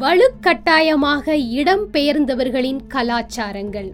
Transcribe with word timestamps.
வலுக்கட்டாயமாக 0.00 1.34
இடம்பெயர்ந்தவர்களின் 1.58 2.80
கலாச்சாரங்கள். 2.88 3.88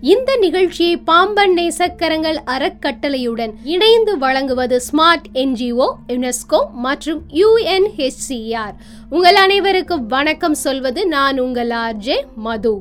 இந்த 0.00 0.36
நிகழ்ச்சியை 0.36 0.96
பாம்பன் 0.96 1.54
நேசக்கரங்கள் 1.56 2.38
அறக்கட்டளையுடன் 2.46 3.52
இணைந்து 3.64 4.18
வழங்குவது 4.18 4.80
ஸ்மார்ட் 4.88 5.26
என்ஜிஓ 5.32 5.88
யுனெஸ்கோ 6.08 6.60
மற்றும் 6.72 7.22
யுஎன்ஹெச்சிஆர் 7.32 8.76
உங்கள் 9.10 9.34
அனைவருக்கும் 9.34 10.06
வணக்கம் 10.06 10.54
சொல்வது 10.54 11.06
நான் 11.06 11.38
உங்கள் 11.38 11.68
ஆர்ஜே 11.68 12.20
மது. 12.34 12.74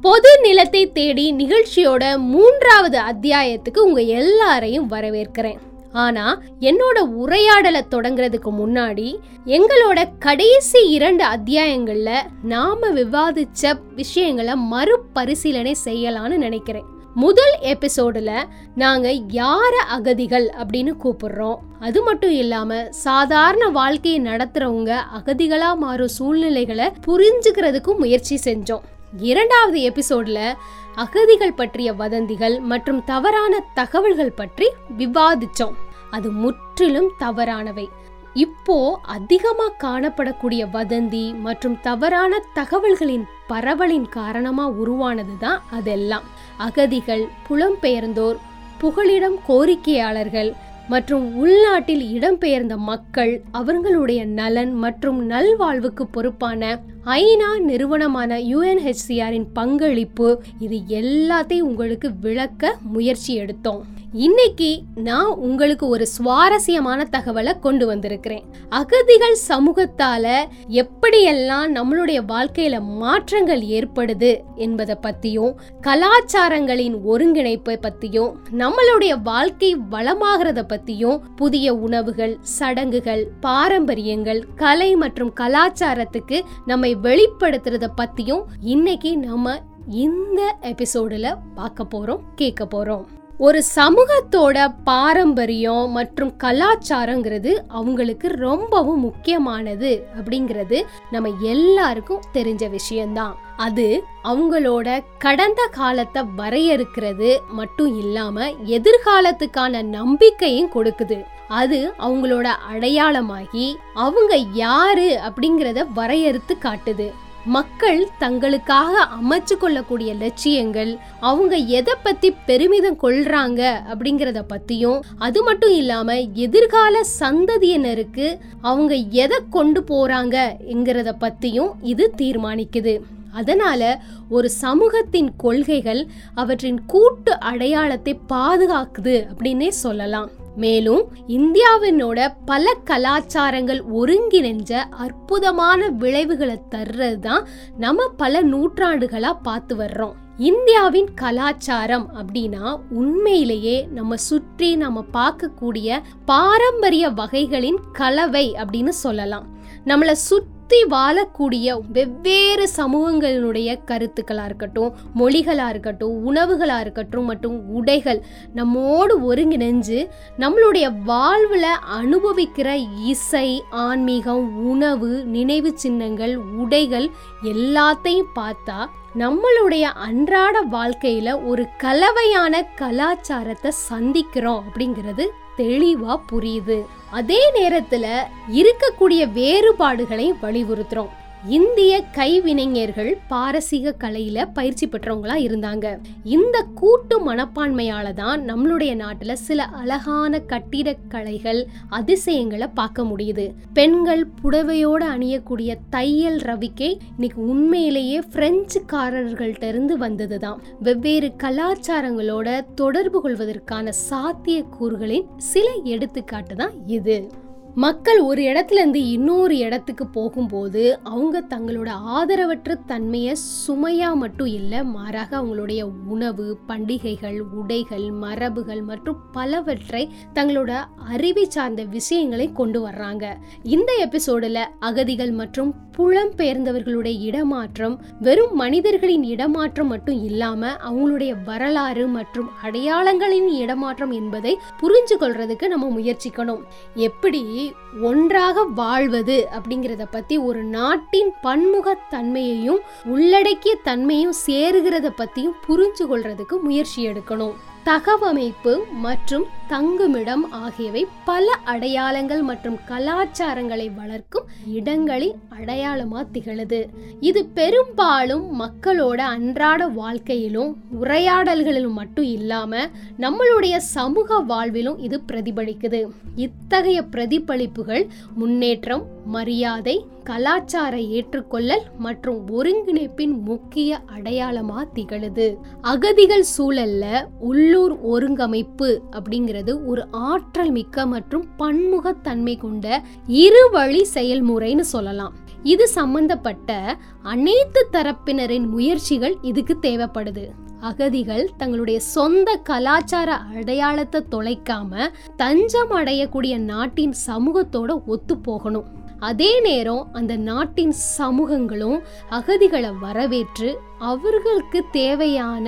பொது 0.00 0.40
நிலத்தை 0.42 0.92
தேடி 0.92 1.32
நிகழ்ச்சியோட 1.32 2.18
மூன்றாவது 2.18 2.98
அத்தியாயத்துக்கு 2.98 3.78
உங்க 3.78 4.00
எல்லாரையும் 4.00 4.90
வரவேற்கிறேன். 4.90 5.62
ஆனா 5.92 6.40
என்னோட 6.60 6.98
உரையாடலை 6.98 7.84
தொடங்குறதுக்கு 7.90 8.50
முன்னாடி 8.58 9.16
எங்களோட 9.46 10.08
கடைசி 10.18 10.88
இரண்டு 10.88 11.24
அத்தியாயங்கள்ல 11.24 12.10
நாம 12.42 12.88
விவாதிச்ச 12.88 13.80
விஷயங்களை 13.94 14.54
மறுபரிசீலனை 14.54 15.76
செய்யலாம்னு 15.84 16.36
நினைக்கிறேன். 16.36 16.94
முதல் 17.14 17.54
எபிசோடுல 17.60 18.44
நாங்க 18.74 19.10
யார 19.10 19.74
அகதிகள் 19.88 20.50
அப்படின்னு 20.58 20.94
கூப்பிடுறோம். 21.04 21.56
அது 21.80 22.02
மட்டும் 22.02 22.30
இல்லாம 22.30 22.84
சாதாரண 22.90 23.68
வாழ்க்கையை 23.68 24.20
நடத்துறவங்க 24.20 24.96
அகதிகளா 25.18 25.76
மாறும் 25.76 26.08
சூழ்நிலைகளை 26.08 26.92
புரிஞ்சுக்கிறதுக்கும் 27.06 27.96
முயற்சி 27.96 28.40
செஞ்சோம். 28.44 28.80
இரண்டாவது 29.12 29.92
எபிசோட்ல 29.92 30.54
அகதிகள் 30.94 31.52
பற்றிய 31.52 31.92
வதந்திகள் 31.92 32.60
மற்றும் 32.60 33.04
தவறான 33.04 33.64
தகவல்கள் 33.74 34.32
பற்றி 34.32 34.70
விவாதிச்சோம். 34.98 35.74
அது 36.10 36.30
முற்றிலும் 36.30 37.10
தவறானவை. 37.18 37.88
இப்போ 38.34 39.00
அதிகமாக 39.02 39.88
காணப்படக்கூடிய 39.88 40.66
வதந்தி 40.72 41.38
மற்றும் 41.38 41.80
தவறான 41.80 42.42
தகவல்களின் 42.54 43.24
பரவலின் 43.48 44.08
காரணமா 44.08 44.70
உருவானதுதான் 44.70 45.58
அதெல்லாம். 45.70 46.22
அகதிகள் 46.56 47.28
புலம்பெயர்ந்தோர் 47.48 48.36
புகலிடம் 48.78 49.38
கோரிக்கையாளர்கள் 49.48 50.52
மற்றும் 50.88 51.34
உள்நாட்டில் 51.34 52.02
இடம்பெயர்ந்த 52.02 52.76
மக்கள் 52.76 53.42
அவர்களுடைய 53.52 54.24
நலன் 54.24 54.74
மற்றும் 54.74 55.30
நல்வாழ்வுக்கு 55.30 56.02
பொறுப்பான 56.10 56.80
ஐநா 57.14 57.58
நிறுவனமான 57.58 58.38
யுஎன்ஹெச்சிஆரின் 58.38 59.46
பங்களிப்பு 59.52 60.42
இது 60.58 60.76
எல்லாத்தையும் 61.00 61.60
உங்களுக்கு 61.60 62.14
விளக்க 62.20 62.76
முயற்சி 62.82 63.34
எடுத்தோம். 63.34 63.84
இன்னைக்கு 64.12 64.82
நான் 64.94 65.26
உங்களுக்கு 65.26 65.88
ஒரு 65.88 66.06
சுவாரஸ்யமான 66.06 67.06
தகவலை 67.12 67.58
கொண்டு 67.58 67.86
வந்திருக்கிறேன். 67.86 68.44
அகதிகள் 68.68 69.36
சமூகத்தால 69.48 70.26
எப்படியெல்லாம் 70.68 71.68
நம்மளுடைய 71.76 72.20
வாழ்க்கையில 72.28 72.80
மாற்றங்கள் 72.80 73.60
ஏற்படுது 73.60 74.42
என்பதை 74.56 74.96
பத்தியும் 75.02 75.52
கலாச்சாரங்களின் 75.82 76.96
ஒருங்கிணைப்பை 77.04 77.76
பத்தியும் 77.86 78.32
நம்மளுடைய 78.58 79.22
வாழ்க்கை 79.22 79.76
வளமாகிறத 79.90 80.64
பத்தியும் 80.72 81.20
புதிய 81.36 81.74
உணவுகள் 81.74 82.38
சடங்குகள் 82.40 83.28
பாரம்பரியங்கள் 83.40 84.44
கலை 84.54 84.94
மற்றும் 84.94 85.32
கலாச்சாரத்துக்கு 85.40 86.40
நம்மை 86.66 86.95
வெளிப்படுத்துறத 87.02 87.86
பத்தியும் 87.96 88.42
இன்னைக்கு 88.60 89.16
நம்ம 89.18 89.60
இந்த 89.88 90.56
எபிசோடுல 90.62 91.38
பார்க்க 91.54 91.84
போறோம் 91.84 92.18
கேட்க 92.34 92.64
போறோம். 92.64 93.04
ஒரு 93.38 93.62
சமூகத்தோட 93.76 94.74
பாரம்பரியம் 94.84 95.90
மற்றும் 95.90 96.32
கலாச்சாரங்கிறது 96.44 97.52
அவங்களுக்கு 97.68 98.28
ரொம்பவும் 98.28 99.00
முக்கியமானது 99.00 99.90
அப்படிங்கிறது 100.20 100.82
நம்ம 101.10 101.32
எல்லாருக்கும் 101.40 102.24
தெரிஞ்ச 102.32 102.70
விஷயம்தான். 102.70 103.36
அது 103.56 104.02
அவங்களோட 104.24 105.04
கடந்த 105.18 105.68
காலத்தை 105.70 106.22
வரையறுக்கிறது 106.36 107.38
மட்டும் 107.48 107.98
இல்லாம 107.98 108.48
எதிர்காலத்துக்கான 108.50 109.82
நம்பிக்கையும் 109.82 110.72
கொடுக்குது. 110.74 111.24
அது 111.48 111.92
அவங்களோட 111.98 112.46
அடையாளமாகி 112.72 113.74
அவங்க 113.94 114.36
யாரு 114.36 115.20
அப்படிங்கிறத 115.28 115.86
வரையறுத்து 115.94 116.56
காட்டுது. 116.62 117.12
மக்கள் 117.44 118.08
தங்களுக்காக 118.20 119.06
அமைச்சு 119.18 119.56
கொள்ளக்கூடிய 119.58 120.14
லட்சியங்கள் 120.14 120.98
அவங்க 121.20 121.56
எதை 121.56 121.94
பத்தி 122.02 122.34
பெருமிதம் 122.46 122.98
கொள்றாங்க 123.02 123.80
அப்படிங்கிறத 123.92 124.42
பத்தியும் 124.48 125.00
அது 125.18 125.42
மட்டும் 125.42 125.72
இல்லாம 125.72 126.20
எதிர்கால 126.20 127.00
சந்ததியினருக்கு 127.20 128.38
அவங்க 128.60 128.94
எதை 128.94 129.38
கொண்டு 129.50 129.80
போறாங்க 129.80 130.56
என்கிறத 130.68 131.12
பத்தியும் 131.20 131.70
இது 131.82 132.14
தீர்மானிக்குது. 132.16 133.00
அதனால 133.32 134.00
ஒரு 134.28 134.50
சமூகத்தின் 134.50 135.36
கொள்கைகள் 135.36 136.06
அவற்றின் 136.34 136.84
கூட்டு 136.84 137.40
அடையாளத்தை 137.40 138.20
பாதுகாக்குது 138.28 139.26
அப்படின்னே 139.32 139.68
சொல்லலாம். 139.68 140.44
மேலும் 140.56 141.02
இந்தியாவினோட 141.28 142.28
பல 142.44 142.74
கலாச்சாரங்கள் 142.84 143.80
ஒருங்கிணைஞ்ச 144.00 144.72
அற்புதமான 145.04 145.88
விளைவுகளை 146.02 146.56
தர்றது 146.74 147.18
தான் 147.18 147.46
நம்ம 147.78 148.08
பல 148.16 148.42
நூற்றாண்டுகளாக 148.52 149.42
பார்த்து 149.48 149.76
வர்றோம். 149.76 150.14
இந்தியாவின் 150.50 151.08
கலாச்சாரம் 151.14 152.06
அப்படின்னா 152.20 152.64
உண்மையிலேயே 153.00 153.76
நம்ம 153.98 154.16
சுற்றி 154.16 154.68
நம்ம 154.76 155.04
பார்க்கக்கூடிய 155.12 155.98
பாரம்பரிய 156.24 157.08
வகைகளின் 157.20 157.80
கலவை 157.92 158.46
அப்படின்னு 158.62 158.94
சொல்லலாம். 159.04 159.46
நம்மளை 159.84 160.16
சுற்றி 160.28 160.54
வாழக்கூடிய 160.90 161.74
வெவ்வேறு 161.88 162.64
சமூகங்களினுடைய 162.76 163.68
கருத்துக்களாக 163.84 164.44
இருக்கட்டும் 164.44 164.94
மொழிகளாக 165.18 165.68
இருக்கட்டும் 165.68 166.14
உணவுகளாக 166.24 166.80
இருக்கட்டும் 166.80 167.24
மற்றும் 167.24 167.56
உடைகள் 167.70 168.20
நம்மோடு 168.54 169.14
ஒருங்கிணைஞ்சு 169.22 169.98
நம்மளுடைய 170.38 170.88
வாழ்வில் 171.04 171.70
அனுபவிக்கிற 171.96 172.68
இசை 173.06 173.48
ஆன்மீகம் 173.80 174.44
உணவு 174.64 175.10
நினைவு 175.28 175.72
சின்னங்கள் 175.76 176.36
உடைகள் 176.56 177.08
எல்லாத்தையும் 177.44 178.32
பார்த்தா 178.34 178.78
நம்மளுடைய 179.18 179.80
அன்றாட 179.80 180.60
வாழ்க்கையில் 180.60 181.32
ஒரு 181.32 181.66
கலவையான 181.76 182.62
கலாச்சாரத்தை 182.74 183.70
சந்திக்கிறோம் 183.90 184.62
அப்படிங்கிறது 184.70 185.24
தெளிவாக 185.56 186.20
புரியுது. 186.32 186.86
அதே 187.10 187.50
நேரத்தில் 187.50 188.06
இருக்கக்கூடிய 188.52 189.32
வேறுபாடுகளை 189.32 190.34
வலியுறுத்துறோம். 190.42 191.12
இந்திய 191.44 192.04
கைவினைஞர்கள் 192.14 193.16
பாரசீக 193.28 193.94
கலையில 194.00 194.52
பயிற்சி 194.52 194.86
பெற்றவங்களா 194.86 195.36
இருந்தாங்க. 195.46 195.98
இந்த 196.24 196.62
கூட்டு 196.74 197.34
மனப்பான்மையால 197.34 198.12
தான் 198.12 198.40
நம்மளுடைய 198.48 198.92
நாட்டுல 198.94 199.32
சில 199.32 199.64
அழகான 199.64 200.38
கட்டிடக்கலைகள் 200.38 201.64
அதிசயங்களை 201.88 202.66
பார்க்க 202.66 203.04
முடியுது. 203.04 203.54
பெண்கள் 203.72 204.26
புடவையோட 204.42 205.02
அணியக்கூடிய 205.16 205.76
தையல் 205.90 206.38
ரவிக்கை 206.38 206.98
இன்னைக்கு 207.14 207.46
உண்மையிலேயே 207.46 208.18
பிரெஞ்சுக்காரர்கள்ட்ட 208.18 209.62
இருந்து 209.62 209.98
வந்ததுதான். 209.98 210.60
வெவ்வேறு 210.80 211.32
கலாச்சாரங்களோட 211.42 212.74
தொடர்பு 212.74 213.20
கொள்வதற்கான 213.20 213.92
சாத்தியக்கூறுகளின் 214.10 215.26
சில 215.36 215.70
எடுத்துக்காட்டு 215.84 216.54
தான் 216.54 216.72
இது. 216.86 217.30
மக்கள் 217.76 218.18
ஒரு 218.20 218.42
இடத்துலேருந்து 218.42 219.00
இன்னொரு 219.06 219.56
இடத்துக்கு 219.56 220.06
போகும்போது 220.06 220.98
அவங்க 221.02 221.40
தங்களோட 221.48 221.90
ஆதரவற்ற 222.14 222.74
தன்மையை 222.86 223.34
சுமையாக 223.34 224.16
மட்டும் 224.16 224.46
இல்லை 224.46 224.84
மாறாக 224.84 225.42
அவங்களுடைய 225.42 225.82
உணவு 226.06 226.58
பண்டிகைகள் 226.66 227.40
உடைகள் 227.40 228.06
மரபுகள் 228.12 228.82
மற்றும் 228.82 229.18
பலவற்றை 229.32 230.08
தங்களோட 230.34 230.84
அறிவை 231.08 231.44
சார்ந்த 231.48 231.84
விஷயங்களை 231.84 232.52
கொண்டு 232.52 232.86
வர்றாங்க. 232.86 233.24
இந்த 233.62 233.92
எபிசோடில் 233.98 234.62
அகதிகள் 234.78 235.30
மற்றும் 235.30 235.74
புலம்பெயர்ந்தவர்களுடைய 235.98 237.20
இடமாற்றம் 237.20 237.94
வெறும் 238.20 238.54
மனிதர்களின் 238.54 239.22
இடமாற்றம் 239.22 239.86
மட்டும் 239.86 240.24
இல்லாம 240.24 240.70
அவங்களுடைய 240.88 241.32
வரலாறு 241.44 242.06
மற்றும் 242.06 242.50
அடையாளங்களின் 242.62 243.48
இடமாற்றம் 243.48 244.10
என்பதை 244.10 244.58
புரிஞ்சு 244.80 245.16
கொள்றதுக்கு 245.20 245.66
நம்ம 245.66 246.00
முயற்சிக்கணும். 246.00 246.62
எப்படி 246.94 247.72
ஒன்றாக 248.02 248.62
வாழ்வது 248.62 249.48
அப்படிங்கிறத 249.58 250.06
பத்தி 250.10 250.38
ஒரு 250.38 250.62
நாட்டின் 250.62 251.30
பன்முகத்தன்மையையும் 251.42 252.82
உள்ளடக்கிய 253.04 253.76
தன்மையும் 253.82 254.36
சேருகிறத 254.46 255.10
பத்தியும் 255.22 255.56
புரிஞ்சு 255.68 256.04
கொள்றதுக்கு 256.10 256.58
முயற்சி 256.62 257.08
எடுக்கணும். 257.08 257.56
தகவமைப்பு 257.86 258.78
மற்றும் 258.92 259.44
தங்குமிடம் 259.68 260.50
ஆகியவை 260.50 261.06
பல 261.24 261.52
அடையாளங்கள் 261.64 262.42
மற்றும் 262.42 262.78
கலாச்சாரங்களை 262.88 263.94
வளர்க்கும் 263.94 264.46
இடங்களின் 264.66 265.34
அடையாளமா 265.58 266.26
திகழுது. 266.32 266.88
இது 267.20 267.44
பெரும்பாலும் 267.44 268.60
மக்களோட 268.60 269.16
அன்றாட 269.16 269.86
வாழ்க்கையிலும் 269.86 270.76
உரையாடல்களிலும் 271.00 271.98
மட்டும் 272.00 272.24
இல்லாம 272.24 272.88
நம்மளுடைய 273.18 273.76
சமூக 273.76 274.40
வாழ்விலும் 274.40 274.98
இது 274.98 275.20
பிரதிபலிக்குது. 275.32 276.08
இத்தகைய 276.36 277.02
பிரதிபலிப்புகள் 277.02 278.06
முன்னேற்றம் 278.34 279.15
மரியாதை 279.26 280.06
கலாச்சார 280.24 281.00
ஏற்றுக்கொள்ளல் 281.00 281.82
மற்றும் 281.98 282.38
ஒருங்கிணைப்பின் 282.50 283.40
முக்கிய 283.40 284.00
அடையாளமா 284.16 284.84
திகழுது. 284.94 285.56
அகதிகள் 285.80 286.44
சூழல்ல 286.58 287.04
உள்ளூர் 287.38 287.94
ஒருங்கமைப்பு 288.06 288.98
அப்படிங்கிறது 289.10 289.84
ஒரு 289.84 290.06
ஆற்றல் 290.10 290.70
மிக்க 290.70 291.06
மற்றும் 291.06 291.46
பன்முகத்தன்மை 291.58 292.58
கொண்ட 292.58 293.02
இருவழி 293.26 294.02
செயல்முறைன்னு 294.14 294.80
சொல்லலாம். 294.80 295.34
இது 295.62 295.88
சம்பந்தப்பட்ட 295.88 296.96
அனைத்து 297.22 297.88
தரப்பினரின் 297.92 298.68
முயற்சிகள் 298.68 299.36
இதுக்கு 299.42 299.76
தேவைப்படுது. 299.82 300.44
அகதிகள் 300.88 301.44
தங்களுடைய 301.60 301.98
சொந்த 302.14 302.48
கலாச்சார 302.68 303.30
அடையாளத்தை 303.54 304.20
தொலைக்காம 304.34 305.08
தஞ்சம் 305.42 305.92
அடையக்கூடிய 306.00 306.54
நாட்டின் 306.72 307.14
சமூகத்தோட 307.26 307.92
ஒத்து 308.14 308.36
போகணும். 308.48 308.86
அதே 309.28 309.52
நேரம் 309.60 310.08
அந்த 310.12 310.32
நாட்டின் 310.48 310.94
சமூகங்களும் 311.18 311.98
அகதிகளை 312.38 312.90
வரவேற்று 313.04 313.70
அவர்களுக்கு 314.12 314.80
தேவையான 314.98 315.66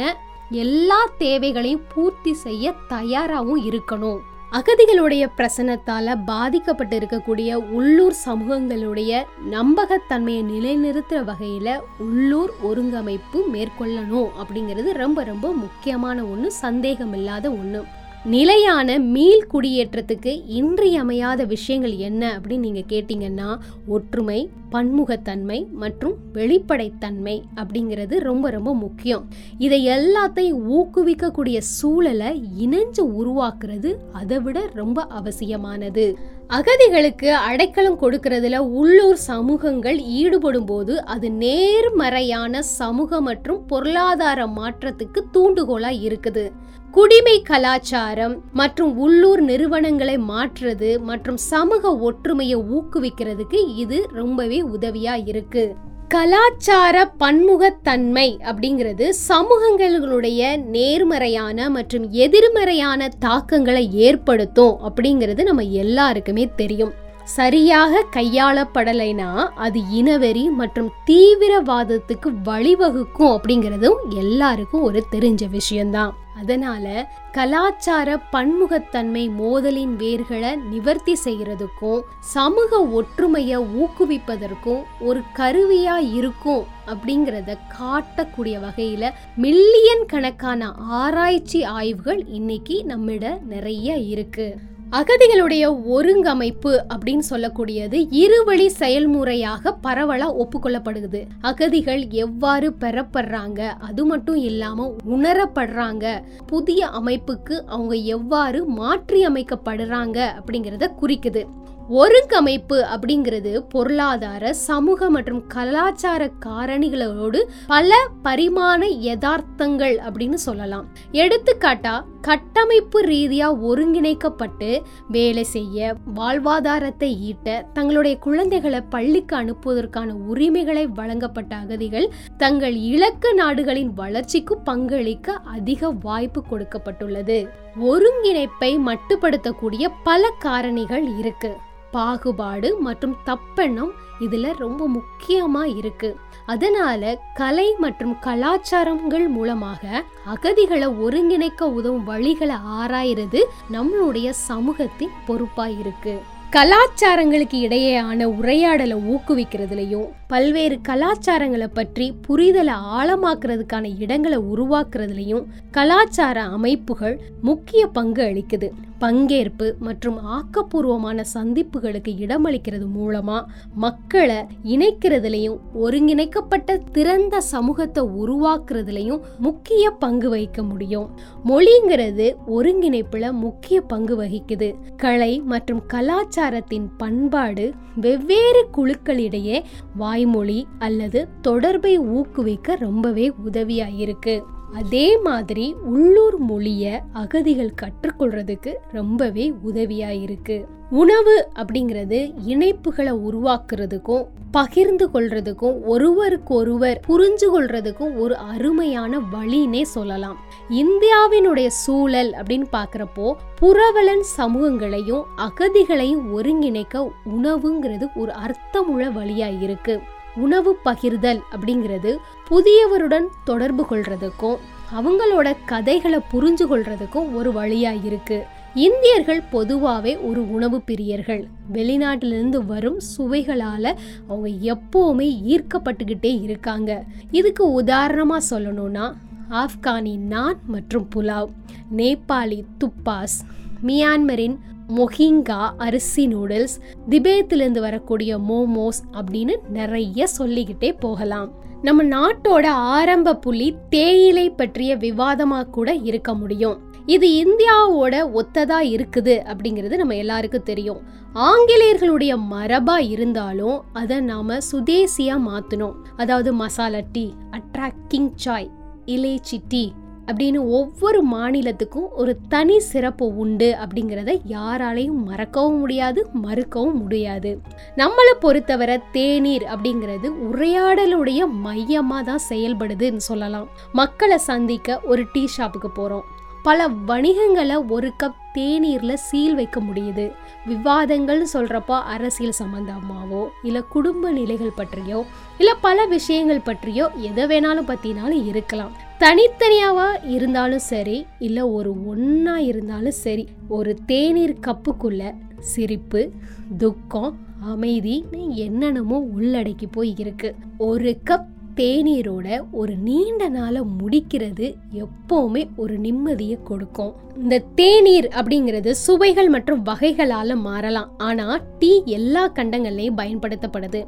எல்லா 0.65 1.01
தேவைகளையும் 1.19 1.87
பூர்த்தி 1.95 2.33
செய்ய 2.45 2.75
தயாராகவும் 2.89 3.65
இருக்கணும். 3.71 4.21
அகதிகளுடைய 4.53 5.25
பிரசனத்தால் 5.37 6.11
பாதிக்கப்பட்டு 6.25 6.95
இருக்கக்கூடிய 6.97 7.51
உள்ளூர் 7.71 8.17
சமூகங்களுடைய 8.25 9.11
நம்பகத்தன்மையை 9.51 10.43
நிலைநிறுத்துகிற 10.45 11.21
வகையில் 11.25 11.73
உள்ளூர் 11.99 12.53
ஒருங்கமைப்பு 12.63 13.41
மேற்கொள்ளணும் 13.53 14.31
அப்படிங்கிறது 14.41 14.93
ரொம்ப 14.95 15.23
ரொம்ப 15.25 15.49
முக்கியமான 15.57 16.25
ஒன்று 16.25 16.51
சந்தேகம் 16.61 17.13
இல்லாத 17.13 17.47
ஒன்று 17.53 17.83
நிலையான 18.25 18.99
மீள் 18.99 19.47
குடியேற்றத்துக்கு 19.53 20.43
இன்றியமையாத 20.47 21.45
விஷயங்கள் 21.45 21.97
என்ன 21.97 22.39
அப்படின்னு 22.39 22.59
நீங்கள் 22.59 22.89
கேட்டிங்கன்னா 22.89 23.59
ஒற்றுமை 23.87 24.51
பன்முகத்தன்மை 24.73 25.67
மற்றும் 25.71 26.15
வெளிப்படைத்தன்மை 26.33 27.43
அப்படிங்கிறது 27.55 28.19
ரொம்ப 28.19 28.51
ரொம்ப 28.51 28.75
முக்கியம். 28.75 29.29
இதை 29.59 29.89
எல்லாத்தையும் 29.89 30.61
ஊக்குவிக்கக்கூடிய 30.69 31.59
சூழலை 31.59 32.43
இணைஞ்சு 32.59 33.05
உருவாக்குறது 33.21 33.95
அதை 34.13 34.39
விட 34.39 34.71
ரொம்ப 34.75 35.03
அவசியமானது. 35.03 36.19
அகதிகளுக்கு 36.49 37.31
அடைக்கலம் 37.31 38.01
கொடுக்கறதுல 38.01 38.57
உள்ளூர் 38.57 39.17
சமூகங்கள் 39.17 39.99
ஈடுபடும் 39.99 40.65
போது 40.65 41.05
அது 41.05 41.31
நேர்மறையான 41.31 42.63
சமூக 42.63 43.21
மற்றும் 43.21 43.67
பொருளாதார 43.67 44.47
மாற்றத்துக்கு 44.47 45.23
தூண்டுகோலாக 45.33 45.93
இருக்குது. 45.93 46.51
குடிமை 46.99 47.35
கலாச்சாரம் 47.49 48.33
மற்றும் 48.53 48.97
உள்ளூர் 48.97 49.41
நிறுவனங்களை 49.41 50.15
மாற்றுறது 50.31 50.89
மற்றும் 51.01 51.37
சமூக 51.37 51.93
ஒற்றுமையை 51.99 52.57
ஊக்குவிக்கிறதுக்கு 52.77 53.61
இது 53.77 53.99
ரொம்பவே 54.13 54.59
உதவியா 54.63 55.15
இருக்கு. 55.27 55.65
கலாச்சார 56.09 56.97
பன்முகத்தன்மை 57.19 58.27
அப்படிங்கிறது 58.51 59.09
சமூகங்களுடைய 59.29 60.41
நேர்மறையான 60.77 61.69
மற்றும் 61.71 62.11
எதிர்மறையான 62.27 63.09
தாக்கங்களை 63.19 63.93
ஏற்படுத்தும் 63.93 64.77
அப்படிங்கிறது 64.89 65.43
நம்ம 65.43 65.63
எல்லாருக்குமே 65.63 66.47
தெரியும். 66.57 66.95
சரியாக 67.29 68.05
கையாளப்படலைனா 68.17 69.31
அது 69.57 69.81
இனவெறி 69.81 70.45
மற்றும் 70.51 70.91
தீவிரவாதத்துக்கு 71.07 72.31
வழிவகுக்கும் 72.45 73.35
அப்படிங்கிறதும் 73.35 73.99
எல்லாருக்கும் 74.09 74.83
ஒரு 74.83 75.05
தெரிஞ்ச 75.11 75.51
விஷயம்தான். 75.51 76.15
அதனால 76.41 77.13
கலாச்சார 77.33 78.19
பன்முகத்தன்மை 78.33 79.25
மோதலின் 79.39 79.95
வேர்களை 79.99 80.53
நிவர்த்தி 80.71 81.17
செய்யறதுக்கும் 81.25 82.01
சமூக 82.21 82.81
ஒற்றுமையை 82.83 83.59
ஊக்குவிப்பதற்கும் 83.59 84.83
ஒரு 85.01 85.23
கருவியா 85.37 85.97
இருக்கும் 86.13 86.65
அப்படிங்கிறத 86.87 87.59
காட்டக்கூடிய 87.81 88.57
வகையில 88.67 89.11
மில்லியன் 89.37 90.07
கணக்கான 90.07 90.73
ஆராய்ச்சி 90.77 91.63
ஆய்வுகள் 91.63 92.27
இன்னைக்கு 92.27 92.85
நம்மிட 92.89 93.39
நிறைய 93.43 93.97
இருக்கு. 93.97 94.49
அகதிகளுடைய 94.91 95.65
ஒருங்கமைப்பு 95.85 96.85
அப்படின்னு 96.95 97.25
சொல்லக்கூடியது 97.31 97.99
இருவழி 98.11 98.67
செயல்முறையாக 98.67 99.77
பரவலா 99.83 100.29
ஒப்புக்கொள்ளப்படுகிறது. 100.43 101.27
அகதிகள் 101.41 102.09
எவ்வாறு 102.11 102.75
பெறப்படுறாங்க 102.81 103.61
அது 103.79 104.05
மட்டும் 104.05 104.37
இல்லாம 104.37 104.95
உணரப்படுறாங்க 105.09 106.23
புதிய 106.47 106.87
அமைப்புக்கு 106.87 107.65
அவங்க 107.67 107.95
எவ்வாறு 107.95 108.65
மாற்றி 108.65 109.27
அமைக்கப்படுறாங்க 109.27 110.19
அப்படிங்கிறத 110.39 110.91
குறிக்குது. 111.01 111.47
ஒருங்கமைப்பு 111.89 112.79
அப்படிங்கிறது 112.95 113.59
பொருளாதார 113.69 114.53
சமூக 114.53 115.11
மற்றும் 115.11 115.47
கலாச்சார 115.47 116.31
காரணிகளோடு 116.47 117.41
பல 117.67 117.97
பரிமாண 118.23 118.89
யதார்த்தங்கள் 118.89 119.97
அப்படின்னு 119.97 120.35
சொல்லலாம். 120.35 120.89
எடுத்துக்காட்டா 121.13 122.05
கட்டமைப்பு 122.21 123.01
ரீதியாக 123.01 123.57
ஒருங்கிணைக்கப்பட்டு 123.57 124.83
வேலை 125.09 125.45
செய்ய 125.45 125.95
வாழ்வாதாரத்தை 126.15 127.17
ஈட்ட 127.21 127.67
தங்களுடைய 127.73 128.19
குழந்தைகளை 128.19 128.81
பள்ளிக்கு 128.81 129.37
அனுப்புவதற்கான 129.37 130.13
உரிமைகளை 130.27 130.87
வழங்கப்பட்ட 130.87 131.57
அகதிகள் 131.57 132.09
தங்கள் 132.37 132.75
இலக்கு 132.75 133.35
நாடுகளின் 133.35 133.95
வளர்ச்சிக்கு 133.95 134.57
பங்களிக்க 134.67 135.33
அதிக 135.33 135.91
வாய்ப்பு 135.91 136.43
கொடுக்கப்பட்டுள்ளது. 136.51 137.49
ஒருங்கிணைப்பை 137.81 138.73
மட்டுப்படுத்தக்கூடிய 138.89 139.89
பல 140.05 140.33
காரணிகள் 140.45 141.19
இருக்கு. 141.19 141.57
பாகுபாடு 141.93 142.69
மற்றும் 142.81 143.17
தப்பெண்ணம் 143.27 143.93
இதில் 144.19 144.57
ரொம்ப 144.57 144.89
முக்கியமாக 144.89 145.75
இருக்கு. 145.81 146.11
அதனால 146.47 147.03
கலை 147.35 147.67
மற்றும் 147.79 148.15
கலாச்சாரங்கள் 148.27 149.27
மூலமாக 149.29 150.05
அகதிகளை 150.35 150.89
ஒருங்கிணைக்க 151.05 151.71
உதவும் 151.79 152.09
வழிகளை 152.09 152.57
ஆராயிறது 152.79 153.43
நம்மளுடைய 153.73 154.31
சமூகத்தின் 154.49 155.17
பொறுப்பாக 155.27 155.77
இருக்குது 155.83 156.25
கலாச்சாரங்களுக்கு 156.51 157.59
இடையேயான 157.67 158.25
உரையாடலை 158.25 158.97
ஊக்குவிக்கிறதுலையும் 159.13 160.07
பல்வேறு 160.29 160.77
கலாச்சாரங்களை 160.89 161.69
பற்றி 161.75 162.07
புரிதலை 162.29 162.77
ஆழமாக்குறதுக்கான 162.99 163.91
இடங்களை 163.99 164.39
உருவாக்குறதுலையும் 164.39 165.45
கலாச்சார 165.71 166.43
அமைப்புகள் 166.43 167.17
முக்கிய 167.43 167.87
பங்கு 167.87 168.23
அளிக்குது. 168.25 168.71
பங்கேற்பு 168.99 169.67
மற்றும் 169.79 170.19
ஆக்கப்பூர்வமான 170.37 171.25
சந்திப்புகளுக்கு 171.35 172.13
இடமளிக்கிறது 172.25 172.87
மூலமா 172.97 173.45
மக்களை 173.75 174.39
இணைக்கிறதுலையும் 174.65 175.59
ஒருங்கிணைக்கப்பட்ட 175.75 176.77
திறந்த 176.93 177.41
சமூகத்தை 177.41 178.05
உருவாக்குறதுலையும் 178.05 179.21
முக்கிய 179.39 179.91
பங்கு 179.91 180.37
வகிக்க 180.37 180.63
முடியும். 180.63 181.09
மொழிங்கிறது 181.45 182.27
ஒருங்கிணைப்புல 182.47 183.33
முக்கிய 183.33 183.81
பங்கு 183.81 184.17
வகிக்குது. 184.23 184.75
கலை 184.97 185.41
மற்றும் 185.41 185.83
கலாச்சாரத்தின் 185.87 186.91
பண்பாடு 186.97 187.73
வெவ்வேறு 187.95 188.69
குழுக்களிடையே 188.77 189.63
வாய்மொழி 189.97 190.67
அல்லது 190.79 191.29
தொடர்பை 191.43 191.99
ஊக்குவிக்க 191.99 192.77
ரொம்பவே 192.77 193.33
உதவியாக 193.45 193.91
இருக்கு 193.91 194.57
அதே 194.75 195.19
மாதிரி 195.19 195.75
உள்ளூர் 195.85 196.39
மொழியை 196.39 197.01
அகதிகள் 197.13 197.79
கற்றுக்கொள்றதுக்கு 197.83 198.75
ரொம்பவே 198.93 199.53
உதவியாக 199.63 200.15
இருக்கு. 200.15 200.67
உணவு 200.91 201.49
அப்படிங்கிறது 201.55 202.35
இணைப்புகளை 202.47 203.13
உருவாக்குறதுக்கும் 203.29 204.27
பகிர்ந்து 204.51 205.09
கொள்றதுக்கும் 205.15 205.85
ஒருவருக்கொருவர் 205.85 207.01
புரிஞ்சு 207.07 207.47
கொள்றதுக்கும் 207.55 208.17
ஒரு 208.17 208.37
அருமையான 208.37 209.19
வழின்னே 209.33 209.83
சொல்லலாம். 209.83 210.37
இந்தியாவினுடைய 210.69 211.67
சூழல் 211.67 212.33
அப்படின்னு 212.33 212.69
பார்க்குறப்போ 212.73 213.33
புறவலன் 213.61 214.25
சமூகங்களையும் 214.37 215.25
அகதிகளையும் 215.37 216.25
ஒருங்கிணைக்க 216.35 217.11
உணவுங்கிறது 217.31 218.09
ஒரு 218.15 218.33
அர்த்தமுள்ள 218.33 219.11
வழியாக 219.11 219.67
இருக்குது 219.67 220.17
உணவு 220.45 220.73
பகிர்தல் 220.85 221.41
அப்படிங்கிறது 221.53 222.13
புதியவருடன் 222.51 223.27
தொடர்பு 223.45 223.85
கொள்றதுக்கும் 223.91 224.59
அவங்களோட 224.99 225.49
கதைகளை 225.67 226.21
புரிஞ்சு 226.33 226.65
கொள்றதுக்கும் 226.71 227.29
ஒரு 227.35 227.51
வழியா 227.53 227.93
இருக்கு. 228.05 228.39
இந்தியர்கள் 228.75 229.43
பொதுவாகவே 229.51 230.13
ஒரு 230.29 230.41
உணவு 230.53 230.79
பிரியர்கள். 230.87 231.43
வெளிநாட்டிலிருந்து 231.73 232.59
வரும் 232.67 233.01
சுவைகளால் 233.17 233.91
அவங்க 234.29 234.51
எப்போவுமே 234.75 235.29
ஈர்க்கப்பட்டுக்கிட்டே 235.53 236.33
இருக்காங்க. 236.43 236.91
இதுக்கு 237.31 237.65
உதாரணமாக 237.81 238.49
சொல்லணும்னா 238.51 239.07
ஆப்கானி 239.51 240.15
நான் 240.35 240.59
மற்றும் 240.67 241.09
புலாவ் 241.15 241.51
நேபாளி 241.97 242.61
துப்பாஸ் 242.81 243.39
மியான்மரின் 243.87 244.57
மொஹிங்கா 244.97 245.71
அரிசி 245.77 246.27
நூடுல்ஸ் 246.27 246.77
திபேத்திலிருந்து 247.11 247.79
வரக்கூடிய 247.79 248.39
மோமோஸ் 248.39 249.01
அப்படின்னு 249.13 249.55
நிறைய 249.69 250.27
சொல்லிக்கிட்டே 250.27 250.93
போகலாம். 250.93 251.51
நம்ம 251.83 252.05
நாட்டோட 252.05 252.67
ஆரம்ப 252.67 253.35
புள்ளி 253.37 253.75
தேயிலை 253.91 254.51
பற்றிய 254.51 254.97
விவாதமா 254.97 255.71
கூட 255.71 255.95
இருக்க 255.95 256.35
முடியும். 256.35 256.79
இது 257.07 257.29
இந்தியாவோட 257.29 258.15
ஒத்ததா 258.35 258.79
இருக்குது 258.95 259.35
அப்படிங்கிறது 259.53 259.97
நம்ம 259.97 260.15
எல்லாருக்கும் 260.15 260.63
தெரியும். 260.63 261.01
ஆங்கிலேயர்களுடைய 261.33 262.37
மரபா 262.37 262.97
இருந்தாலும் 263.09 263.83
அதை 263.93 264.21
நாம 264.21 264.59
சுதேசியா 264.73 265.37
மாத்தணும். 265.49 265.95
அதாவது 266.17 266.53
masala 266.53 266.99
tea 267.13 267.33
attracting 267.51 268.31
chai 268.35 268.71
elaichi 269.07 269.59
tea 269.69 269.93
அப்படின்னு 270.29 270.61
ஒவ்வொரு 270.79 271.21
மாநிலத்துக்கும் 271.35 272.09
ஒரு 272.17 272.33
தனி 272.49 272.79
சிறப்பு 272.79 273.27
உண்டு 273.37 273.69
அப்படிங்கிறத 273.83 274.33
யாராலையும் 274.49 275.21
மறக்கவும் 275.31 275.79
முடியாது 275.79 276.27
மறுக்கவும் 276.43 276.99
முடியாது. 277.03 277.53
நம்மளை 277.97 278.35
பொறுத்தவரை 278.41 278.99
தேநீர் 279.13 279.67
அப்படிங்கிறது 279.75 280.31
உரையாடலுடைய 280.49 281.41
மையமாக 281.67 282.23
தான் 282.23 282.47
செயல்படுதுன்னு 282.49 283.23
சொல்லலாம். 283.31 283.69
மக்களை 283.93 284.39
சந்திக்க 284.39 285.01
ஒரு 285.05 285.25
டீ 285.33 285.45
ஷாப்புக்கு 285.59 285.93
போகிறோம் 285.95 286.27
பல 286.63 286.87
வணிகங்களை 287.09 287.77
ஒரு 287.89 288.09
கப் 288.23 288.41
தேநீரில் 288.55 289.23
சீல் 289.27 289.55
வைக்க 289.55 289.81
முடியுது. 289.81 290.25
விவாதங்கள்னு 290.69 291.47
சொல்கிறப்போ 291.53 291.97
அரசியல் 292.15 292.59
சம்மந்தமாகவோ 292.59 293.43
இல்லை 293.63 293.83
குடும்ப 293.89 294.31
நிலைகள் 294.31 294.77
பற்றியோ 294.77 295.21
இல்லை 295.59 295.75
பல 295.81 296.07
விஷயங்கள் 296.07 296.67
பற்றியோ 296.71 297.07
எதை 297.29 297.45
வேணாலும் 297.53 297.91
பற்றினாலும் 297.91 298.47
இருக்கலாம். 298.47 298.95
தனித்தனியாவா 299.19 300.25
இருந்தாலும் 300.25 300.79
சரி 300.79 301.27
இல்ல 301.39 301.71
ஒரு 301.71 301.97
ஒன்னா 302.09 302.57
இருந்தாலும் 302.57 303.13
சரி 303.13 303.49
ஒரு 303.69 303.99
தேநீர் 304.07 304.55
கப்புக்குள்ள 304.61 305.35
சிரிப்பு 305.61 306.31
துக்கம் 306.79 307.39
அமைதி 307.61 308.25
என்னென்னமோ 308.49 309.27
உள்ளடக்கி 309.37 309.87
போய் 309.91 310.15
இருக்கு. 310.19 310.55
ஒரு 310.79 311.19
கப் 311.25 311.49
தேநீரோட 311.81 312.49
ஒரு 312.81 312.95
நீண்ட 313.09 313.43
நாளை 313.57 313.81
முடிக்கிறது 314.01 314.67
எப்போவுமே 315.05 315.63
ஒரு 315.83 315.95
நிம்மதியை 316.05 316.57
கொடுக்கும். 316.71 317.13
இந்த 317.43 317.57
தேநீர் 317.81 318.29
அப்படிங்கிறது 318.39 318.91
சுவைகள் 319.05 319.51
மற்றும் 319.55 319.83
வகைகளால் 319.89 320.55
மாறலாம். 320.69 321.11
ஆனால் 321.29 321.57
டீ 321.81 321.93
எல்லா 322.19 322.45
கண்டங்கள்லையும் 322.59 323.19
பயன்படுத்தப்படுது. 323.21 324.01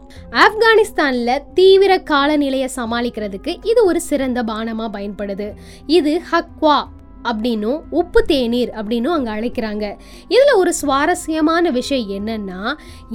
ஆப்கானிஸ்தானில் 0.44 1.42
தீவிர 1.58 1.92
காலநிலையை 2.12 2.70
சமாளிக்கிறதுக்கு 2.78 3.54
இது 3.72 3.82
ஒரு 3.90 4.00
சிறந்த 4.10 4.42
பானமாக 4.52 4.94
பயன்படுது. 4.96 5.48
இது 5.98 6.14
ஹக்வா 6.32 6.78
அப்படின்னும் 7.30 7.80
உப்பு 8.00 8.20
தேநீர் 8.28 8.70
அப்படின்னும் 8.80 9.14
அங்கே 9.14 9.32
அழைக்கிறாங்க. 9.36 9.86
இதில் 10.34 10.52
ஒரு 10.60 10.72
சுவாரஸ்யமான 10.82 11.70
விஷயம் 11.78 12.12
என்னன்னா 12.18 12.60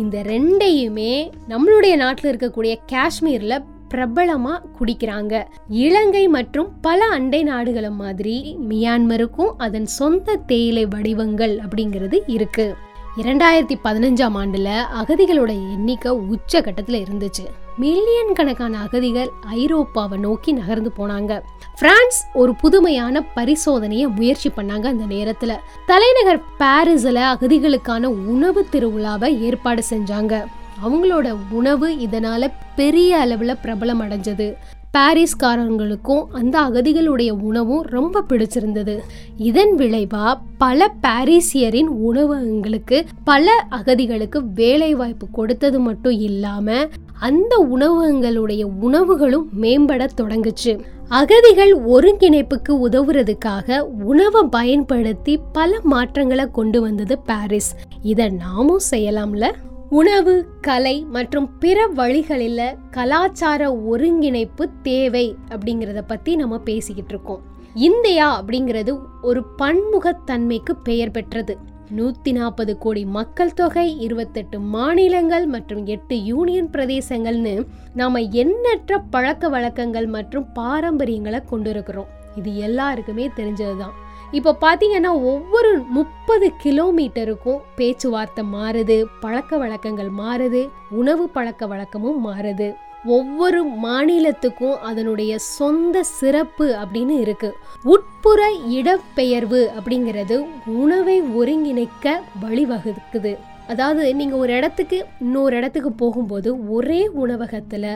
இந்த 0.01 0.17
ரெண்டையுமே 0.33 1.13
நம்மளுடைய 1.53 1.95
நாட்டில் 2.03 2.29
இருக்கக்கூடிய 2.31 2.75
காஷ்மீரில் 2.91 3.63
பிரபலமாக 3.95 4.63
குடிக்கிறாங்க. 4.77 5.33
இலங்கை 5.69 6.27
மற்றும் 6.27 6.71
பல 6.81 7.05
அண்டை 7.05 7.43
நாடுகளை 7.43 7.89
மாதிரி 7.89 8.57
மியான்மருக்கும் 8.69 9.53
அதன் 9.57 9.85
சொந்த 9.85 10.35
தேயிலை 10.35 10.85
வடிவங்கள் 10.85 11.59
அப்படிங்கிறது 11.59 12.17
இருக்கு. 12.27 12.75
இரண்டாயிரத்தி 13.17 13.75
பதினஞ்சாம் 13.83 14.35
ஆண்டுல 14.41 14.69
அகதிகளோட 15.01 15.51
எண்ணிக்கை 15.73 16.11
உச்ச 16.11 16.61
கட்டத்தில் 16.61 17.03
இருந்துச்சு. 17.03 17.45
மில்லியன் 17.77 18.33
கணக்கான 18.33 18.79
அகதிகள் 18.79 19.31
ஐரோப்பாவை 19.53 20.17
நோக்கி 20.17 20.51
நகர்ந்து 20.51 20.91
போனாங்க. 20.97 21.41
பிரான்ஸ் 21.79 22.19
ஒரு 22.33 22.55
புதுமையான 22.55 23.23
பரிசோதனையை 23.35 24.07
முயற்சி 24.15 24.49
பண்ணாங்க 24.49 24.85
அந்த 24.85 25.05
நேரத்துல. 25.15 25.55
தலைநகர் 25.91 26.43
பாரிஸ்ல 26.59 27.21
அகதிகளுக்கான 27.33 28.03
உணவு 28.03 28.67
திருவிழாவை 28.71 29.39
ஏற்பாடு 29.39 29.83
செஞ்சாங்க. 29.89 30.45
அவங்களோட 30.83 31.35
உணவு 31.49 31.97
இதனால் 31.97 32.51
பெரிய 32.75 33.17
அளவில் 33.17 33.57
பிரபலம் 33.63 34.01
அடைஞ்சது. 34.01 34.53
பாரிஸ்காரங்களுக்கும் 34.97 36.23
அந்த 36.31 36.61
அகதிகளுடைய 36.61 37.31
உணவும் 37.31 37.81
ரொம்ப 37.81 38.23
பிடிச்சிருந்தது. 38.29 38.99
இதன் 39.37 39.75
விளைவா 39.77 40.39
பல 40.57 40.93
பாரிசியரின் 41.01 41.87
உணவகங்களுக்கு 41.87 43.05
பல 43.23 43.67
அகதிகளுக்கு 43.71 44.37
வேலை 44.55 44.95
வாய்ப்பு 44.95 45.29
கொடுத்தது 45.29 45.79
மட்டும் 45.79 46.19
இல்லாம 46.19 46.87
அந்த 47.19 47.65
உணவகங்களுடைய 47.71 48.63
உணவுகளும் 48.81 49.49
மேம்பட 49.61 50.07
தொடங்குச்சு. 50.21 50.79
அகதிகள் 51.09 51.77
ஒருங்கிணைப்புக்கு 51.77 52.69
உதவுறதுக்காக 52.69 53.79
உணவை 53.79 54.41
பயன்படுத்தி 54.49 55.39
பல 55.51 55.79
மாற்றங்களை 55.83 56.45
கொண்டு 56.51 56.81
வந்தது 56.81 57.19
பாரிஸ். 57.19 57.75
இதை 58.03 58.29
நாமும் 58.29 58.81
செய்யலாம்ல? 58.91 59.51
உணவு 59.89 60.47
கலை 60.61 61.05
மற்றும் 61.09 61.57
பிற 61.59 61.87
வழிகளில் 61.87 62.77
கலாச்சார 62.89 63.73
ஒருங்கிணைப்பு 63.73 64.69
தேவை 64.81 65.37
அப்படிங்கிறத 65.49 66.01
பற்றி 66.07 66.35
நம்ம 66.35 66.59
பேசிக்கிட்டு 66.59 67.13
இருக்கோம். 67.13 67.41
இந்தியா 67.73 68.41
அப்படிங்கிறது 68.41 68.99
ஒரு 69.21 69.43
பன்முகத்தன்மைக்கு 69.57 70.71
பெயர் 70.83 71.11
பெற்றது. 71.11 71.57
நூற்றி 71.89 72.31
நாற்பது 72.31 72.77
கோடி 72.77 73.05
மக்கள் 73.05 73.53
தொகை 73.53 73.99
இருபத்தெட்டு 73.99 74.59
மாநிலங்கள் 74.59 75.45
மற்றும் 75.45 75.85
எட்டு 75.85 76.23
யூனியன் 76.23 76.69
பிரதேசங்கள்னு 76.69 77.65
நாம் 77.93 78.15
எண்ணற்ற 78.15 78.99
பழக்க 78.99 79.49
வழக்கங்கள் 79.49 80.07
மற்றும் 80.07 80.47
பாரம்பரியங்களை 80.55 81.41
கொண்டிருக்கிறோம். 81.45 82.07
இது 82.35 82.57
எல்லாருக்குமே 82.57 83.27
தெரிஞ்சது 83.35 83.77
தான் 83.77 83.95
இப்போ 84.31 84.57
பார்த்தீங்கன்னா 84.61 85.11
ஒவ்வொரு 85.21 85.83
முப்பது 85.89 86.53
கிலோமீட்டருக்கும் 86.63 87.61
பேச்சுவார்த்தை 87.75 88.45
மாறுது 88.53 89.05
பழக்க 89.19 89.57
வழக்கங்கள் 89.57 90.09
மாறுது 90.17 90.69
உணவு 90.89 91.29
பழக்க 91.29 91.67
வழக்கமும் 91.67 92.27
மாறுது. 92.27 92.73
ஒவ்வொரு 93.05 93.65
மாநிலத்துக்கும் 93.65 94.77
அதனுடைய 94.79 95.39
சொந்த 95.39 96.03
சிறப்பு 96.03 96.77
அப்படின்னு 96.83 97.19
இருக்கு. 97.19 97.57
உட்புற 97.83 98.53
இடப்பெயர்வு 98.69 99.69
அப்படிங்கிறது 99.79 100.47
உணவை 100.65 101.21
ஒருங்கிணைக்க 101.21 102.21
வழிவகுக்குது. 102.41 103.37
அதாவது 103.67 104.15
நீங்கள் 104.15 104.37
ஒரு 104.37 104.53
இடத்துக்கு 104.53 105.05
இன்னொரு 105.19 105.57
இடத்துக்கு 105.57 105.91
போகும்போது 105.91 106.49
ஒரே 106.69 107.07
உணவகத்தில் 107.07 107.87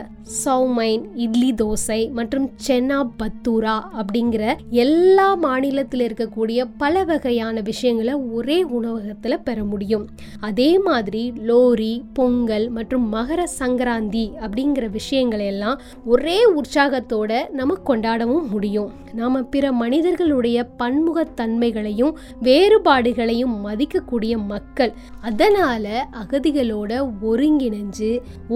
சௌமைன் 0.44 1.02
இட்லி 1.14 1.50
தோசை 1.52 1.98
மற்றும் 2.12 2.50
சென்னா 2.66 2.98
பத்தூரா 3.18 3.74
அப்படிங்கிற 4.00 4.56
எல்லா 4.70 5.34
மாநிலத்தில் 5.34 6.04
இருக்கக்கூடிய 6.08 6.64
பல 6.78 7.04
வகையான 7.04 7.60
விஷயங்களை 7.60 8.14
ஒரே 8.14 8.62
உணவகத்தில் 8.62 9.38
பெற 9.40 9.64
முடியும். 9.64 10.08
அதே 10.40 10.78
மாதிரி 10.78 11.32
லோரி 11.46 12.02
பொங்கல் 12.12 12.70
மற்றும் 12.70 13.06
மகர 13.14 13.44
சங்கராந்தி 13.58 14.26
அப்படிங்கிற 14.40 14.90
விஷயங்களை 14.90 15.46
எல்லாம் 15.46 15.80
ஒரே 16.06 16.38
உற்சாகத்தோட 16.60 17.30
நம்ம 17.50 17.78
கொண்டாடவும் 17.86 18.48
முடியும். 18.48 18.90
நாம் 19.12 19.48
பிற 19.48 19.72
மனிதர்களுடைய 19.72 20.58
பன்முகத்தன்மைகளையும் 20.78 22.12
வேறுபாடுகளையும் 22.42 23.56
மதிக்கக்கூடிய 23.68 24.34
மக்கள். 24.46 24.92
அதனால் 25.20 25.58
அதனால 25.60 25.88
அகதிகளோட 26.20 26.92
ஒருங்கிணைஞ்சு 27.30 28.08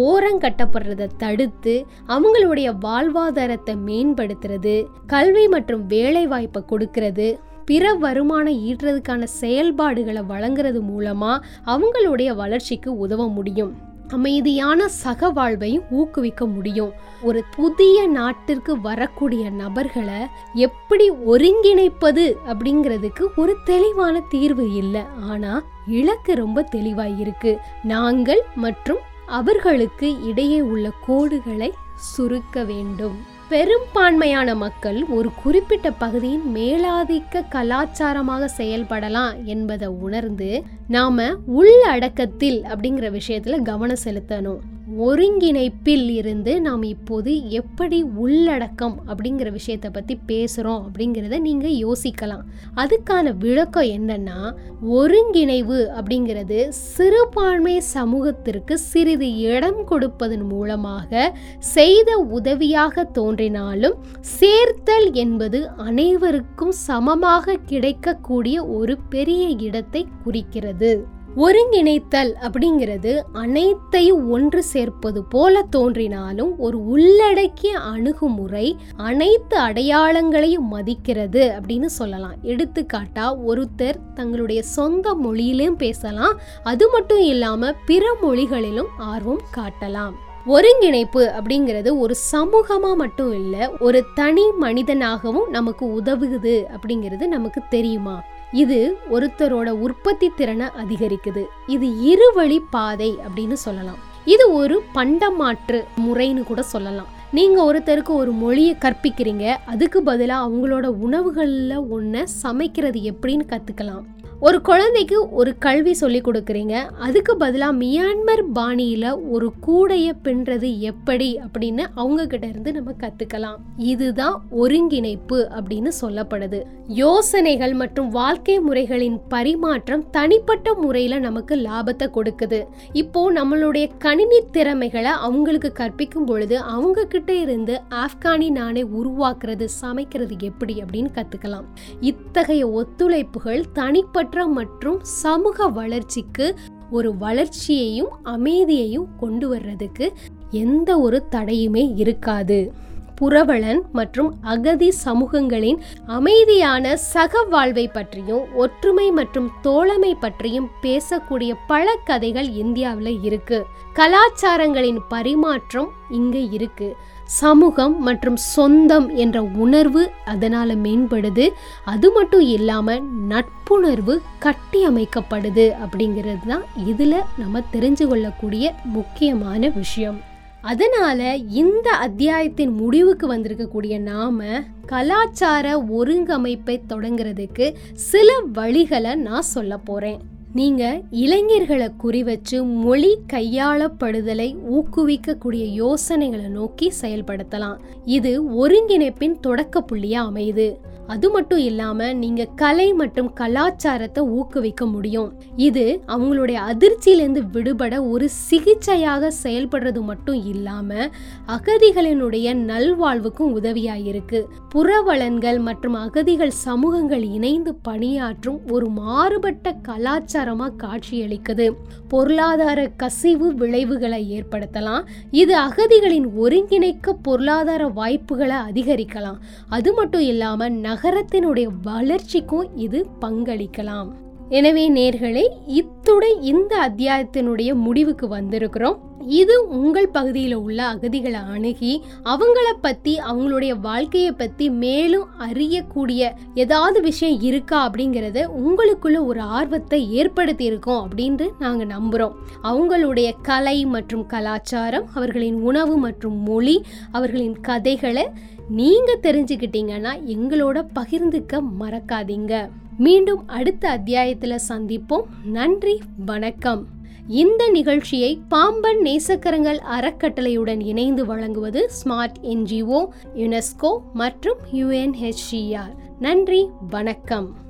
ஓரங்கட்டப்படுறதை 0.05 1.07
தடுத்து 1.23 1.75
அவங்களுடைய 2.13 2.69
வாழ்வாதாரத்தை 2.85 3.75
மேம்படுத்துறது 3.89 4.75
கல்வி 5.07 5.45
மற்றும் 5.49 5.83
வேலைவாய்ப்பை 5.87 6.63
கொடுக்கறது 6.71 7.27
பிற 7.71 7.93
வருமானம் 8.05 8.61
ஈட்டுறதுக்கான 8.69 9.29
செயல்பாடுகளை 9.41 10.23
வழங்குறது 10.33 10.81
மூலமாக 10.91 11.45
அவங்களுடைய 11.75 12.31
வளர்ச்சிக்கு 12.41 12.93
உதவ 12.99 13.29
முடியும். 13.29 13.75
அமைதியான 14.17 14.89
சக 15.03 15.31
வாழ்வையும் 15.37 15.87
ஊக்குவிக்க 15.99 16.43
முடியும். 16.57 16.93
ஒரு 17.29 17.41
புதிய 17.57 17.99
நாட்டிற்கு 18.19 18.73
வரக்கூடிய 18.89 19.45
நபர்களை 19.63 20.19
எப்படி 20.67 21.07
ஒருங்கிணைப்பது 21.33 22.27
அப்படிங்கிறதுக்கு 22.51 23.27
ஒரு 23.37 23.55
தெளிவான 23.71 24.21
தீர்வு 24.35 24.67
இல்லை. 24.83 25.05
ஆனால் 25.31 25.63
இலக்கு 25.87 26.35
ரொம்ப 26.35 26.69
தெளிவாயிருக்கு. 26.73 27.57
நாங்கள் 27.83 28.43
மற்றும் 28.55 28.99
அவர்களுக்கு 29.27 30.27
இடையே 30.27 30.61
உள்ள 30.61 30.91
கோடுகளை 31.07 31.73
சுருக்க 31.95 32.65
வேண்டும். 32.65 33.33
பெரும்பான்மையான 33.49 34.55
மக்கள் 34.55 35.05
ஒரு 35.05 35.31
குறிப்பிட்ட 35.43 35.91
பகுதியின் 35.91 36.55
மேலாதிக்க 36.55 37.43
கலாச்சாரமாக 37.49 38.49
செயல்படலாம் 38.57 39.45
என்பதை 39.45 39.89
உணர்ந்து 39.89 40.63
நாம 40.89 41.31
உள்ளடக்கத்தில் 41.57 42.63
அப்படிங்கிற 42.63 43.21
விஷயத்துல 43.21 43.63
கவனம் 43.63 44.03
செலுத்தணும். 44.05 44.59
ஒருங்கிணைப்பில் 44.89 46.09
இருந்து 46.09 46.61
நாம் 46.61 46.83
இப்போது 46.83 47.51
எப்படி 47.51 48.03
உள்ளடக்கம் 48.03 48.97
அப்படிங்கிற 49.07 49.53
விஷயத்தை 49.53 49.91
பற்றி 49.91 50.19
பேசுகிறோம் 50.29 50.83
அப்படிங்கிறத 50.87 51.39
நீங்கள் 51.39 51.77
யோசிக்கலாம். 51.77 52.45
அதுக்கான 52.77 53.37
விளக்கம் 53.39 53.83
என்னன்னா 53.83 54.53
ஒருங்கிணைவு 54.83 55.79
அப்படிங்கிறது 55.99 56.69
சிறுபான்மை 56.69 57.81
சமூகத்திற்கு 57.81 58.79
சிறிது 58.79 59.39
இடம் 59.39 59.85
கொடுப்பதன் 59.85 60.47
மூலமாக 60.47 61.33
செய்த 61.59 62.19
உதவியாக 62.19 63.05
தோன்றினாலும் 63.05 63.99
சேர்த்தல் 64.21 65.13
என்பது 65.13 65.69
அனைவருக்கும் 65.77 66.73
சமமாக 66.73 67.59
கிடைக்கக்கூடிய 67.67 68.67
ஒரு 68.67 68.99
பெரிய 69.09 69.49
இடத்தை 69.49 70.07
குறிக்கிறது. 70.25 71.14
ஒருங்கிணைத்தல் 71.37 72.35
அப்படிங்கிறது 72.41 73.21
அனைத்தையும் 73.33 74.31
ஒன்று 74.31 74.63
சேர்ப்பது 74.63 75.25
போல 75.25 75.63
தோன்றினாலும் 75.63 76.59
ஒரு 76.59 76.87
உள்ளடக்கிய 76.87 77.79
அணுகுமுறை 77.79 78.77
அனைத்து 78.97 79.59
அடையாளங்களையும் 79.61 80.69
மதிக்கிறது 80.71 81.61
அப்படின்னு 81.61 81.85
சொல்லலாம். 81.85 82.35
எடுத்துக்காட்டா 82.43 83.35
ஒருத்தர் 83.47 83.95
தங்களுடைய 84.15 84.63
சொந்த 84.63 85.15
மொழியிலும் 85.15 85.77
பேசலாம். 85.77 86.39
அது 86.63 86.91
மட்டும் 86.91 87.21
இல்லாம 87.21 87.73
பிற 87.87 88.17
மொழிகளிலும் 88.21 88.89
ஆர்வம் 88.99 89.43
காட்டலாம். 89.57 90.13
ஒருங்கிணைப்பு 90.47 91.33
அப்படிங்கிறது 91.39 91.99
ஒரு 91.99 92.15
சமூகமா 92.33 92.95
மட்டும் 92.95 93.33
இல்லை 93.33 93.69
ஒரு 93.81 94.05
தனி 94.15 94.45
மனிதனாகவும் 94.61 95.51
நமக்கு 95.51 95.87
உதவுகுது 95.87 96.65
அப்படிங்கிறது 96.77 97.27
நமக்கு 97.27 97.63
தெரியுமா? 97.71 98.23
இது 98.63 98.79
ஒருத்தரோட 99.11 99.69
உற்பத்தி 99.85 100.31
திறனை 100.37 100.67
அதிகரிக்குது. 100.83 101.43
இது 101.67 101.87
இருவழி 102.13 102.59
பாதை 102.71 103.11
அப்படின்னு 103.27 103.57
சொல்லலாம். 103.67 104.01
இது 104.25 104.53
ஒரு 104.53 104.77
பண்டமாற்று 104.95 105.81
முறைன்னு 106.07 106.43
கூட 106.43 106.63
சொல்லலாம். 106.63 107.11
நீங்க 107.33 107.59
ஒருத்தருக்கு 107.69 108.13
ஒரு 108.23 108.33
மொழியை 108.33 108.77
கற்பிக்கிறீங்க 108.81 109.57
அதுக்கு 109.67 110.03
பதிலாக 110.03 110.47
அவங்களோட 110.47 110.87
உணவுகளில் 111.07 111.79
ஒன்றை 111.91 112.27
சமைக்கிறது 112.27 113.01
எப்படின்னு 113.13 113.47
கற்றுக்கலாம் 113.53 114.05
ஒரு 114.47 114.59
குழந்தைக்கு 114.61 115.19
ஒரு 115.41 115.51
கல்வி 115.65 115.93
சொல்லி 115.95 116.19
கொடுக்குறீங்க. 116.21 116.75
அதுக்கு 117.07 117.33
பதிலாக 117.37 117.75
மியான்மர் 117.83 118.43
பாணியில் 118.53 119.07
ஒரு 119.35 119.47
கூடையை 119.67 120.11
பின்றது 120.27 120.69
எப்படி 120.91 121.29
அப்படின்னு 121.45 121.85
அவங்க 121.95 122.27
கிட்ட 122.27 122.47
இருந்து 122.47 122.73
நம்ம 122.73 122.95
கற்றுக்கலாம் 123.03 123.61
இதுதான் 123.91 124.37
ஒருங்கிணைப்பு 124.63 125.39
அப்படின்னு 125.57 125.93
சொல்லப்படுது. 126.01 126.61
யோசனைகள் 126.89 127.75
மற்றும் 127.83 128.11
வாழ்க்கை 128.11 128.57
முறைகளின் 128.59 129.17
பரிமாற்றம் 129.29 130.05
தனிப்பட்ட 130.11 130.75
முறையில் 130.75 131.17
நமக்கு 131.21 131.57
லாபத்தை 131.57 132.09
கொடுக்குது. 132.17 132.61
இப்போ 133.03 133.23
நம்மளுடைய 133.39 133.87
கணினி 133.99 134.43
திறமைகளை 134.51 135.15
அவங்களுக்கு 135.29 135.73
கற்பிக்கும் 135.73 136.29
பொழுது 136.33 136.59
அவங்க 136.75 137.07
கிட்ட 137.07 137.33
இருந்து 137.35 137.77
ஆப்கானி 138.05 138.51
நாணை 138.51 138.85
உருவாக்குறது 139.01 139.69
சமைக்கிறது 139.81 140.37
எப்படி 140.51 140.77
அப்படின்னு 140.85 141.13
கற்றுக்கலாம் 141.21 141.67
இத்தகைய 142.13 142.69
ஒத்துழைப்புகள் 142.83 143.65
தனிப்பட்ட 143.81 144.33
மற்றும் 144.43 144.99
சமூக 145.03 145.69
வளர்ச்சிக்கு 145.69 146.55
ஒரு 146.91 147.17
வளர்ச்சியையும் 147.17 148.09
அமைதியையும் 148.23 149.07
கொண்டு 149.17 149.49
வர்றதுக்கு 149.49 150.13
எந்த 150.51 150.99
ஒரு 150.99 151.27
தடையுமே 151.31 151.93
இருக்காது. 151.97 152.73
புரவலன் 153.15 153.83
மற்றும் 153.93 154.35
அகதி 154.41 154.93
சமூகங்களின் 155.05 155.81
அமைதியான 156.07 156.97
சக 156.97 157.43
வாழ்வை 157.43 157.89
பற்றியும் 157.89 158.55
ஒற்றுமை 158.55 159.11
மற்றும் 159.11 159.51
தோழமை 159.63 160.15
பற்றியும் 160.15 160.69
பேசக்கூடிய 160.83 161.53
பல 161.67 161.99
கதைகள் 162.05 162.51
இந்தியாவில் 162.51 163.23
இருக்கு. 163.23 163.67
கலாச்சாரங்களின் 163.95 164.99
பரிமாற்றம் 165.09 165.91
இங்க 166.11 166.39
இருக்கு. 166.39 166.97
சமூகம் 167.25 168.03
மற்றும் 168.03 168.37
சொந்தம் 168.37 169.15
என்ற 169.15 169.43
உணர்வு 169.43 170.11
அதனால் 170.25 170.79
மேம்படுது. 170.79 171.49
அது 171.85 172.13
மட்டும் 172.13 172.41
இல்லாமல் 172.41 173.03
நட்புணர்வு 173.29 174.21
கட்டி 174.39 174.89
அமைக்கப்படுது 174.89 175.73
அப்படிங்கிறது 175.85 176.47
தான் 176.47 176.63
இதில் 176.87 177.15
நம்ம 177.37 177.63
தெரிஞ்சு 177.73 178.07
கொள்ளக்கூடிய 178.07 178.73
முக்கியமான 178.85 179.69
விஷயம். 179.69 180.21
அதனால் 180.63 181.45
இந்த 181.49 181.91
அத்தியாயத்தின் 181.91 182.73
முடிவுக்கு 182.73 183.35
வந்திருக்கக்கூடிய 183.35 183.99
நாம 183.99 184.45
கலாச்சார 184.87 185.81
ஒருங்கமைப்பை 185.81 186.81
தொடங்குறதுக்கு 186.89 187.75
சில 187.93 188.33
வழிகளை 188.55 189.15
நான் 189.15 189.43
சொல்ல 189.43 189.77
போகிறேன் 189.77 190.34
நீங்க 190.55 191.03
இளைஞர்களை 191.11 191.89
குறிவச்சு 192.03 192.59
மொழி 192.75 193.19
கையாளப்படுதலை 193.33 194.49
ஊக்குவிக்கக்கூடிய 194.73 195.65
யோசனைகளை 195.73 196.45
நோக்கி 196.45 196.93
செயல்படுத்தலாம். 197.01 197.77
இது 198.05 198.33
ஒருங்கிணைப்பின் 198.45 199.41
தொடக்க 199.41 199.85
புள்ளியா 199.93 200.21
அமையுது. 200.31 200.69
அது 201.07 201.31
மட்டும் 201.31 201.59
இல்லாமல் 201.59 202.17
நீங்கள் 202.17 202.53
கலை 202.55 202.87
மற்றும் 202.93 203.33
கலாச்சாரத்தை 203.33 204.23
ஊக்குவிக்க 204.37 204.87
முடியும். 204.87 205.31
இது 205.57 205.85
அவங்களுடைய 206.07 206.59
அதிர்ச்சியிலேருந்து 206.71 207.43
விடுபட 207.53 207.95
ஒரு 208.03 208.29
சிகிச்சையாக 208.49 209.31
செயல்படுறது 209.43 210.01
மட்டும் 210.01 210.47
இல்லாமல் 210.53 211.11
அகதிகளினுடைய 211.57 212.55
நல்வாழ்வுக்கும் 212.71 213.53
உதவியாக 213.53 213.99
இருக்கு 213.99 214.41
புறவலன்கள் 214.75 215.59
மற்றும் 215.59 215.95
அகதிகள் 215.95 216.55
சமூகங்கள் 216.67 217.25
இணைந்து 217.37 217.75
பணியாற்றும் 217.75 218.61
ஒரு 218.71 218.89
மாறுபட்ட 218.89 219.75
கலாச்சாரமாக 219.89 220.77
காட்சியளிக்குது. 220.85 221.69
பொருளாதார 222.09 222.81
கசிவு 222.97 223.55
விளைவுகளை 223.55 224.23
ஏற்படுத்தலாம். 224.39 225.05
இது 225.31 225.55
அகதிகளின் 225.59 226.29
ஒருங்கிணைக்க 226.45 227.17
பொருளாதார 227.23 227.87
வாய்ப்புகளை 228.01 228.57
அதிகரிக்கலாம். 228.71 229.39
அது 229.69 229.93
மட்டும் 229.93 230.21
இல்லாமல் 230.21 230.81
நகரத்தினுடைய 230.95 231.67
வளர்ச்சிக்கும் 231.83 232.69
இது 232.77 233.07
பங்களிக்கலாம். 233.21 234.11
எனவே 234.49 234.85
நேர்களே 234.91 235.45
இத்துடன் 235.81 236.39
இந்த 236.43 236.73
அத்தியாயத்தினுடைய 236.89 237.71
முடிவுக்கு 237.75 238.27
வந்திருக்கிறோம். 238.29 238.99
இது 239.39 239.55
உங்கள் 239.77 240.09
பகுதியில் 240.11 240.57
உள்ள 240.57 240.79
அகதிகளை 240.85 241.41
அணுகி 241.55 241.93
அவங்கள 242.25 242.67
பத்தி 242.81 243.13
அவங்களுடைய 243.29 243.73
வாழ்க்கையை 243.81 244.33
பத்தி 244.33 244.71
மேலும் 244.71 245.27
அறியக்கூடிய 245.47 246.23
ஏதாவது 246.55 247.01
விஷயம் 247.01 247.41
இருக்கா 247.41 247.79
அப்படிங்கிறத 247.87 248.43
உங்களுக்குள்ள 248.61 249.21
ஒரு 249.25 249.41
ஆர்வத்தை 249.41 250.01
ஏற்படுத்தி 250.13 250.65
இருக்கோம் 250.65 251.01
அப்படின்ட்டு 251.07 251.47
நாங்கள் 251.59 251.93
நம்புகிறோம் 251.97 252.35
அவங்களுடைய 252.63 253.31
கலை 253.43 253.79
மற்றும் 253.87 254.27
கலாச்சாரம் 254.27 255.07
அவர்களின் 255.15 255.61
உணவு 255.63 255.97
மற்றும் 255.97 256.37
மொழி 256.43 256.77
அவர்களின் 257.13 257.61
கதைகளை 257.61 258.27
நீங்கள் 258.69 259.21
தெரிஞ்சுக்கிட்டீங்கன்னா 259.23 260.13
எங்களோட 260.27 260.87
பகிர்ந்துக்க 260.95 261.63
மறக்காதீங்க. 261.81 262.71
மீண்டும் 262.99 263.49
அடுத்த 263.49 263.89
அத்தியாயத்தில் 263.89 264.59
சந்திப்போம். 264.69 265.23
நன்றி 265.45 266.01
வணக்கம். 266.25 266.87
இந்த 267.29 267.69
நிகழ்ச்சியை 267.69 268.41
பாம்பன் 268.49 268.99
நேசக்கரங்கள் 268.99 269.79
அறக்கட்டளையுடன் 269.99 270.81
இணைந்து 270.81 271.27
வழங்குவது 271.27 271.91
ஸ்மார்ட் 272.05 272.35
என்ஜிஓ 272.43 273.07
யுனெஸ்கோ 273.35 273.99
மற்றும் 274.13 274.59
யுஎன்ஹெச்சிஆர் 274.73 275.95
நன்றி 276.19 276.69
வணக்கம். 276.91 277.64